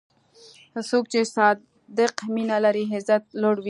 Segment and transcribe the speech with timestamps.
[0.89, 3.59] څوک چې صادق مینه لري، عزت یې لوړ وي.